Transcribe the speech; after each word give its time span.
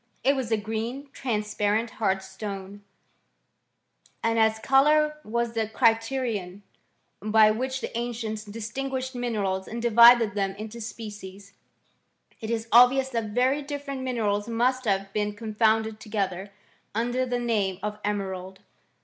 It 0.23 0.35
was 0.35 0.51
a 0.51 0.57
green, 0.57 1.09
transparent, 1.13 1.91
hard 2.01 2.23
stone; 2.23 2.81
and, 4.23 4.39
as 4.39 4.57
colour 4.57 5.19
was 5.23 5.53
the 5.53 5.67
criterion 5.69 6.63
by 7.21 7.51
which• 7.51 7.73
the 7.81 7.95
ancients 7.95 8.43
distinguished 8.43 9.13
minerals 9.13 9.67
and 9.67 9.79
divided 9.79 10.33
them 10.33 10.55
into 10.55 10.81
species, 10.81 11.53
it 12.39 12.49
is 12.49 12.67
obvious 12.71 13.09
that 13.09 13.25
very 13.25 13.61
different 13.61 14.01
minerals•' 14.01 14.47
must 14.51 14.85
have 14.85 15.13
been 15.13 15.35
confounded 15.35 15.99
together, 15.99 16.51
under 16.95 17.23
the 17.23 17.37
name. 17.37 17.75
'■ 17.75 17.79
of 17.83 17.99
emerald 18.03 18.61